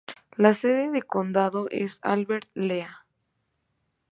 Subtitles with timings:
[0.35, 3.05] La sede de condado es Albert Lea.